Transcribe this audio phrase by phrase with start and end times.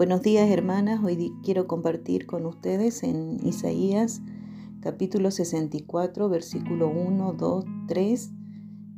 [0.00, 4.22] Buenos días hermanas, hoy quiero compartir con ustedes en Isaías
[4.80, 8.30] capítulo 64, versículo 1, 2, 3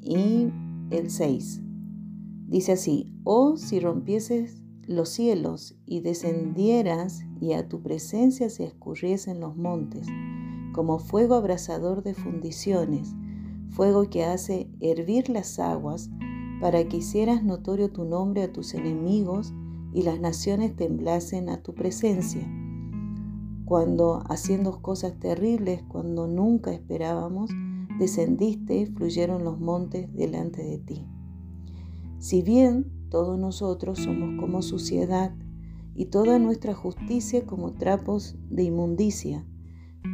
[0.00, 0.48] y
[0.90, 1.62] el 6.
[2.48, 9.38] Dice así, oh si rompieses los cielos y descendieras y a tu presencia se escurriesen
[9.38, 10.08] los montes,
[10.74, 13.14] como fuego abrasador de fundiciones,
[13.70, 16.10] fuego que hace hervir las aguas,
[16.60, 19.54] para que hicieras notorio tu nombre a tus enemigos
[19.92, 22.46] y las naciones temblasen a tu presencia.
[23.64, 27.50] Cuando, haciendo cosas terribles, cuando nunca esperábamos,
[27.98, 31.06] descendiste, fluyeron los montes delante de ti.
[32.18, 35.34] Si bien todos nosotros somos como suciedad
[35.94, 39.44] y toda nuestra justicia como trapos de inmundicia,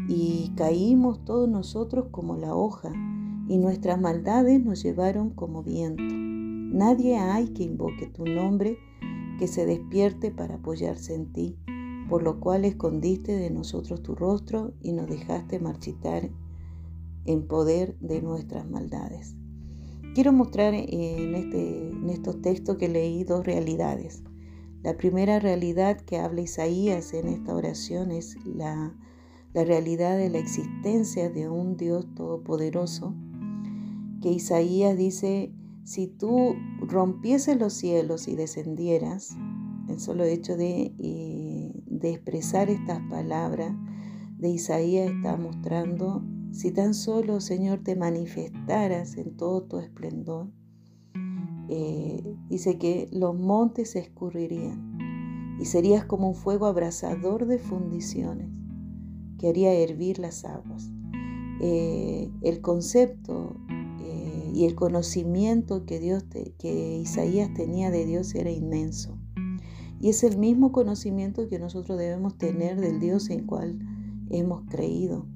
[0.09, 2.92] y caímos todos nosotros como la hoja,
[3.48, 6.02] y nuestras maldades nos llevaron como viento.
[6.02, 8.78] Nadie hay que invoque tu nombre,
[9.38, 11.56] que se despierte para apoyarse en ti,
[12.08, 16.30] por lo cual escondiste de nosotros tu rostro y nos dejaste marchitar
[17.24, 19.36] en poder de nuestras maldades.
[20.14, 24.22] Quiero mostrar en, este, en estos textos que leí dos realidades.
[24.82, 28.94] La primera realidad que habla Isaías en esta oración es la,
[29.54, 33.14] la realidad de la existencia de un Dios todopoderoso,
[34.20, 35.52] que Isaías dice
[35.84, 39.36] si tú rompieses los cielos y descendieras,
[39.88, 43.72] el solo hecho de, eh, de expresar estas palabras
[44.38, 50.50] de Isaías está mostrando, si tan solo, Señor, te manifestaras en todo tu esplendor,
[51.68, 58.50] eh, dice que los montes se escurrirían y serías como un fuego abrasador de fundiciones
[59.38, 60.91] que haría hervir las aguas.
[61.60, 63.56] Eh, el concepto
[64.55, 66.24] y el conocimiento que, Dios
[66.58, 69.19] que Isaías tenía de Dios era inmenso.
[70.00, 73.78] Y es el mismo conocimiento que nosotros debemos tener del Dios en cual
[74.31, 75.26] hemos creído.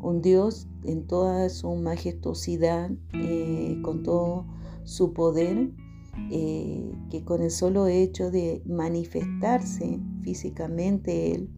[0.00, 4.46] Un Dios en toda su majestuosidad, eh, con todo
[4.84, 5.72] su poder,
[6.30, 11.50] eh, que con el solo hecho de manifestarse físicamente Él,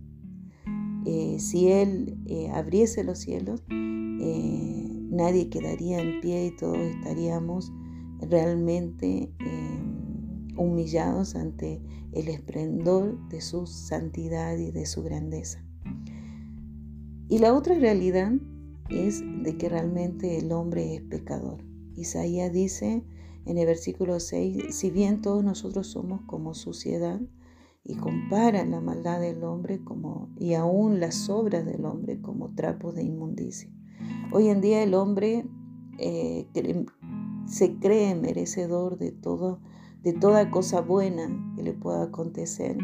[1.04, 2.16] eh, si Él
[2.54, 3.62] abriese los cielos,
[5.20, 7.70] nadie quedaría en pie y todos estaríamos
[8.20, 11.82] realmente em, humillados ante
[12.12, 15.62] el esplendor de su santidad y de su grandeza.
[17.28, 18.32] Y la otra realidad
[18.88, 21.62] es de que realmente el hombre es pecador.
[21.96, 23.04] Isaías dice
[23.44, 27.20] en el versículo 6, si bien todos nosotros somos como suciedad,
[27.82, 32.94] y compara la maldad del hombre como, y aún las obras del hombre como trapos
[32.94, 33.70] de inmundicia.
[34.32, 35.44] Hoy en día el hombre
[35.98, 36.46] eh,
[37.46, 39.58] se cree merecedor de todo,
[40.04, 42.78] de toda cosa buena que le pueda acontecer.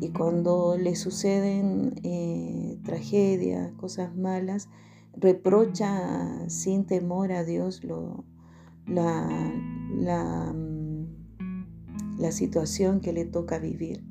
[0.00, 4.70] Y cuando le suceden eh, tragedias, cosas malas,
[5.14, 8.98] reprocha sin temor a Dios mm,
[12.18, 14.02] la situación que le toca vivir.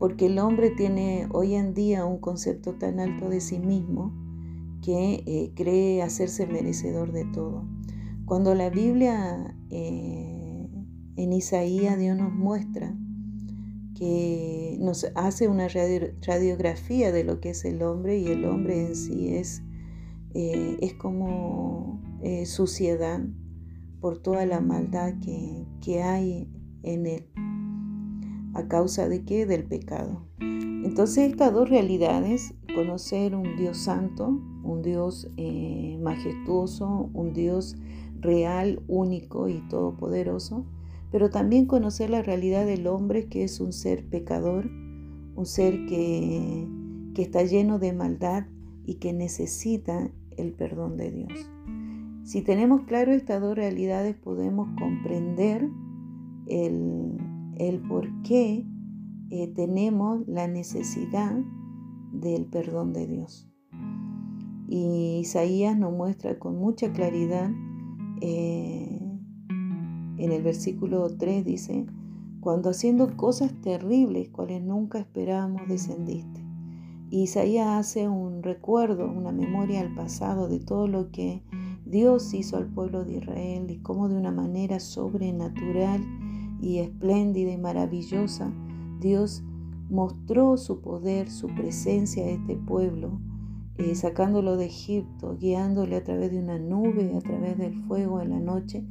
[0.00, 4.23] Porque el hombre tiene hoy en día un concepto tan alto de sí mismo
[4.84, 7.64] que eh, cree hacerse merecedor de todo.
[8.26, 10.68] Cuando la Biblia eh,
[11.16, 12.94] en Isaías Dios nos muestra
[13.94, 18.94] que nos hace una radiografía de lo que es el hombre y el hombre en
[18.94, 19.62] sí es,
[20.34, 22.02] eh, es como
[22.44, 23.20] suciedad
[24.00, 26.50] por toda la maldad que, que hay
[26.82, 27.26] en él.
[28.52, 29.46] ¿A causa de qué?
[29.46, 30.26] Del pecado.
[30.40, 37.76] Entonces estas dos realidades, conocer un Dios santo, un Dios eh, majestuoso, un Dios
[38.20, 40.64] real, único y todopoderoso,
[41.10, 44.70] pero también conocer la realidad del hombre que es un ser pecador,
[45.36, 46.66] un ser que,
[47.14, 48.46] que está lleno de maldad
[48.84, 51.50] y que necesita el perdón de Dios.
[52.24, 55.68] Si tenemos claro estas dos realidades podemos comprender
[56.46, 57.18] el,
[57.56, 58.66] el por qué
[59.30, 61.36] eh, tenemos la necesidad
[62.12, 63.53] del perdón de Dios.
[64.66, 67.50] Y Isaías nos muestra con mucha claridad,
[68.20, 69.00] eh,
[70.16, 71.86] en el versículo 3 dice,
[72.40, 76.44] cuando haciendo cosas terribles, cuales nunca esperábamos, descendiste.
[77.10, 81.42] Isaías hace un recuerdo, una memoria al pasado de todo lo que
[81.86, 86.02] Dios hizo al pueblo de Israel y cómo de una manera sobrenatural
[86.60, 88.52] y espléndida y maravillosa
[89.00, 89.44] Dios
[89.90, 93.20] mostró su poder, su presencia a este pueblo,
[93.76, 98.30] eh, sacándolo de Egipto, guiándole a través de una nube, a través del fuego en
[98.30, 98.84] la noche.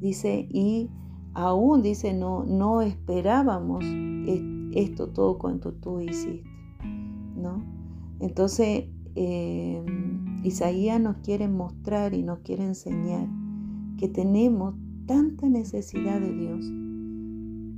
[0.00, 0.90] Dice, y
[1.34, 3.84] aún dice, no, no esperábamos
[4.74, 6.48] esto todo cuanto tú hiciste,
[7.36, 7.64] ¿no?
[8.20, 8.84] Entonces,
[9.14, 9.84] eh,
[10.42, 13.28] Isaías nos quiere mostrar y nos quiere enseñar
[13.98, 14.74] que tenemos
[15.06, 16.64] tanta necesidad de Dios,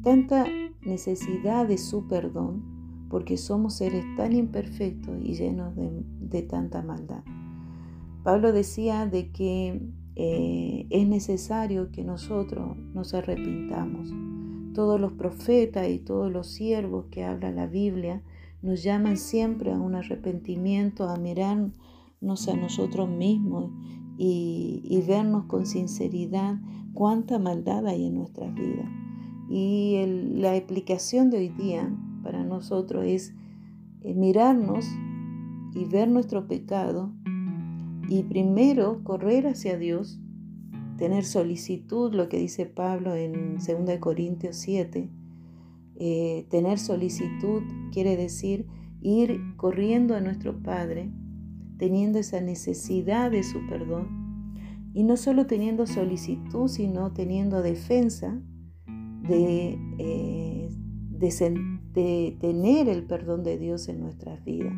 [0.02, 0.46] tanta
[0.82, 2.74] necesidad de su perdón,
[3.15, 7.23] porque somos seres tan imperfectos y llenos de, tanta maldad.
[8.25, 9.81] Pablo decía de que
[10.17, 14.13] eh, es necesario que nosotros nos arrepintamos.
[14.75, 18.21] Todos los profetas y todos los siervos que habla la Biblia
[18.63, 23.71] nos llaman siempre a un arrepentimiento, a mirarnos a nosotros mismos
[24.19, 26.59] y, vernos con sinceridad
[26.95, 28.89] cuánta maldad hay en nuestras vidas.
[29.49, 30.03] Y
[30.35, 33.35] la explicación de hoy día para nosotros es
[34.00, 34.87] eh, mirarnos
[35.75, 37.12] y ver nuestro pecado
[38.09, 40.19] y primero correr hacia Dios,
[40.99, 45.11] tener solicitud, lo que dice Pablo en 2 Corintios 7.
[45.97, 47.62] Eh, tener solicitud
[47.93, 48.67] quiere decir
[49.00, 51.11] ir corriendo a nuestro Padre,
[51.79, 54.53] teniendo esa necesidad de su perdón.
[54.93, 58.41] Y no solo teniendo solicitud, sino teniendo defensa
[59.29, 60.69] de, eh,
[61.11, 61.31] de
[61.94, 64.75] tener el perdón de Dios en nuestras vidas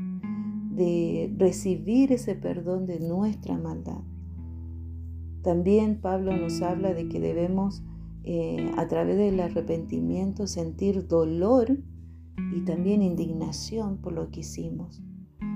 [0.77, 4.03] de recibir ese perdón de nuestra maldad.
[5.43, 7.83] También Pablo nos habla de que debemos
[8.25, 11.79] eh, a través del arrepentimiento sentir dolor
[12.55, 15.03] y también indignación por lo que hicimos,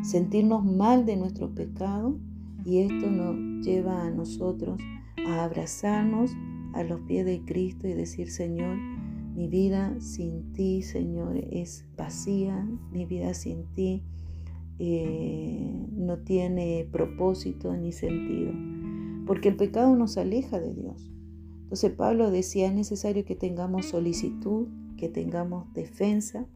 [0.03, 2.19] sentirnos mal de nuestro pecado
[2.65, 4.81] y esto nos lleva a nosotros
[5.27, 6.31] a abrazarnos
[6.73, 8.79] a los pies de Cristo y decir, Señor,
[9.35, 14.05] mi vida sin ti, Señor, es vacía, mi vida sin ti
[14.79, 18.53] eh, no tiene propósito ni sentido,
[19.27, 21.13] porque el pecado nos aleja de Dios.
[21.65, 26.47] Entonces Pablo decía, es necesario que tengamos solicitud, que tengamos defensa,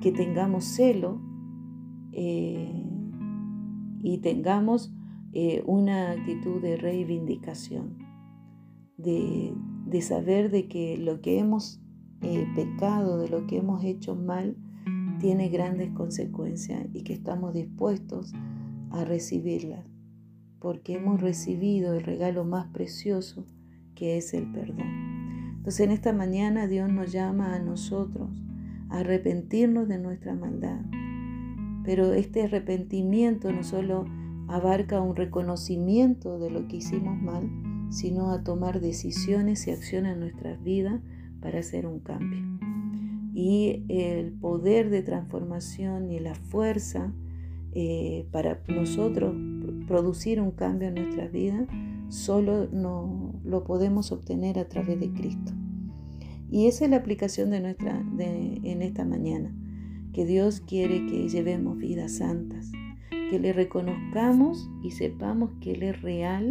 [0.00, 1.20] que tengamos celo
[2.12, 2.84] eh,
[4.00, 4.92] y tengamos
[5.32, 7.98] eh, una actitud de reivindicación,
[8.96, 9.52] de,
[9.86, 11.82] de, saber de que lo que hemos
[12.54, 14.56] pecado, de lo que hemos hecho mal,
[15.18, 18.32] tiene grandes consecuencias y que estamos dispuestos
[18.90, 19.84] a recibirlas,
[20.60, 23.44] porque hemos recibido el regalo más precioso
[23.94, 25.56] que es el perdón.
[25.56, 28.30] Entonces en esta mañana Dios nos llama a nosotros
[28.90, 30.80] a arrepentirnos de nuestra maldad,
[31.84, 34.06] pero este arrepentimiento no solo
[34.46, 37.50] abarca un reconocimiento de lo que hicimos mal,
[37.90, 41.00] sino a tomar decisiones y acciones en nuestras vidas
[41.40, 42.58] para hacer un cambio
[43.38, 47.12] y el poder de transformación y la fuerza
[47.72, 49.32] eh, para nosotros
[49.86, 51.64] producir un cambio en nuestra vida,
[52.08, 55.52] solo no, lo podemos obtener a través de Cristo.
[56.50, 59.54] Y esa es la aplicación de nuestra, de, en esta mañana,
[60.12, 62.72] que Dios quiere que llevemos vidas santas,
[63.10, 66.50] que le reconozcamos y sepamos que Él es real,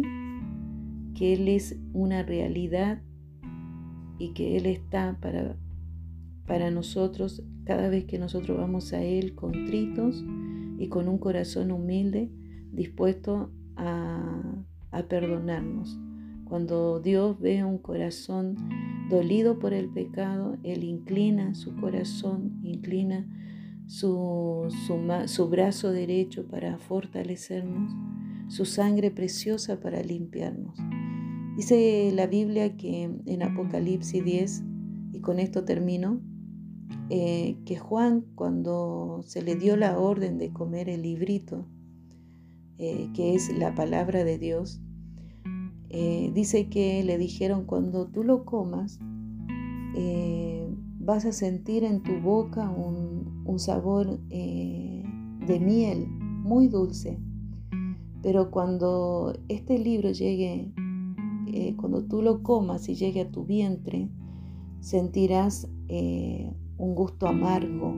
[1.14, 3.02] que Él es una realidad
[4.18, 5.56] y que Él está para
[6.48, 10.24] para nosotros cada vez que nosotros vamos a Él contritos
[10.78, 12.30] y con un corazón humilde,
[12.72, 14.64] dispuesto a,
[15.08, 15.96] perdonarnos.
[16.44, 18.56] Cuando Dios ve un corazón
[19.10, 23.26] dolido por el pecado, Él inclina su corazón, inclina
[23.86, 24.66] su,
[25.26, 27.92] su, brazo derecho para fortalecernos,
[28.48, 30.78] su sangre preciosa para limpiarnos.
[31.58, 34.62] Dice la Biblia que en Apocalipsis 10,
[35.12, 36.20] y con esto termino,
[37.10, 41.66] eh, que Juan cuando se le dio la orden de comer el librito,
[42.78, 44.80] eh, que es la palabra de Dios,
[45.88, 49.00] eh, dice que le dijeron cuando tú lo comas,
[51.00, 57.18] vas a sentir en tu boca un, un sabor de miel muy dulce.
[58.22, 60.72] Pero cuando este libro llegue,
[61.76, 64.08] cuando tú lo comas y llegue a tu vientre,
[64.80, 67.94] sentirás un gusto amargo,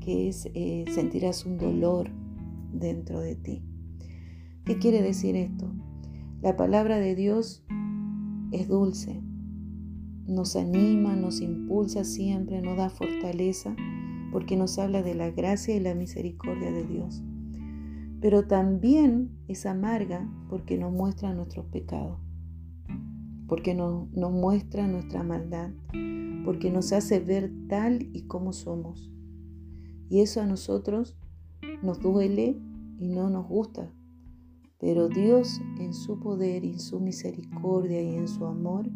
[0.00, 2.10] que es eh, sentirás un dolor
[2.72, 3.62] dentro de ti.
[4.64, 5.72] ¿Qué quiere decir esto?
[6.40, 7.64] La palabra de Dios
[8.52, 9.22] es dulce,
[10.26, 13.74] nos anima, nos impulsa siempre, nos da fortaleza,
[14.30, 17.22] porque nos habla de la gracia y la misericordia de Dios.
[18.20, 22.18] Pero también es amarga porque nos muestra nuestros pecados,
[23.52, 25.72] porque nos, muestra nuestra maldad,
[26.42, 29.12] porque nos hace ver tal y como somos.
[30.08, 31.18] Y eso a nosotros
[31.82, 32.58] nos duele
[32.98, 33.92] y no nos gusta.
[34.78, 38.90] Pero Dios en su poder en su misericordia y en su amor,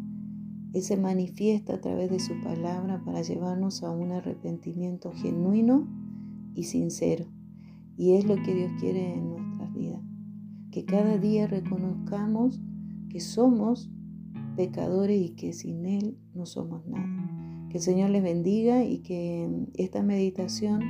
[0.73, 5.87] Él se manifiesta a través de su palabra para llevarnos a un arrepentimiento genuino
[6.55, 7.27] y sincero.
[7.95, 10.01] Y es lo que Dios quiere en nuestras vidas.
[10.71, 12.59] Que cada día reconozcamos
[13.11, 13.91] que somos
[14.57, 17.69] pecadores y que sin Él no somos nada.
[17.69, 20.81] Que el Señor les bendiga y que esta meditación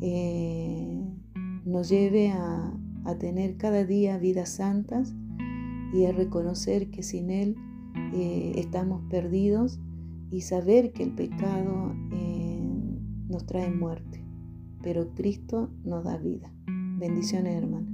[0.00, 1.04] eh,
[1.66, 2.72] nos lleve a,
[3.04, 5.14] a tener cada día vidas santas
[5.92, 7.56] y a reconocer que sin Él
[8.14, 9.80] eh, estamos perdidos
[10.30, 12.60] y saber que el pecado eh,
[13.28, 14.24] nos trae muerte,
[14.82, 16.52] pero Cristo nos da vida.
[16.98, 17.91] Bendiciones, hermanas.